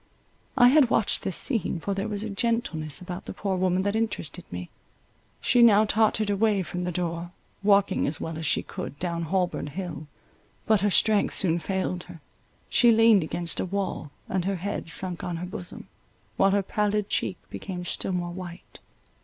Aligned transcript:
I 0.57 0.69
had 0.69 0.89
watched 0.89 1.21
this 1.21 1.35
scene, 1.37 1.79
for 1.79 1.93
there 1.93 2.07
was 2.07 2.23
a 2.23 2.29
gentleness 2.31 3.01
about 3.01 3.25
the 3.25 3.35
poor 3.35 3.55
woman 3.55 3.83
that 3.83 3.95
interested 3.95 4.51
me; 4.51 4.71
she 5.41 5.61
now 5.61 5.85
tottered 5.85 6.31
away 6.31 6.63
from 6.63 6.85
the 6.85 6.91
door, 6.91 7.29
walking 7.61 8.07
as 8.07 8.19
well 8.19 8.35
as 8.39 8.47
she 8.47 8.63
could 8.63 8.97
down 8.97 9.21
Holborn 9.25 9.67
Hill; 9.67 10.07
but 10.65 10.81
her 10.81 10.89
strength 10.89 11.35
soon 11.35 11.59
failed 11.59 12.05
her; 12.05 12.19
she 12.67 12.91
leaned 12.91 13.23
against 13.23 13.59
a 13.59 13.65
wall, 13.65 14.09
and 14.27 14.45
her 14.45 14.55
head 14.55 14.89
sunk 14.89 15.23
on 15.23 15.35
her 15.37 15.45
bosom, 15.45 15.87
while 16.35 16.49
her 16.49 16.63
pallid 16.63 17.07
cheek 17.07 17.37
became 17.51 17.85
still 17.85 18.11
more 18.13 18.31
white. 18.33 18.79